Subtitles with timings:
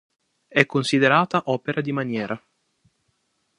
[0.47, 2.43] È considerata opera di maniera.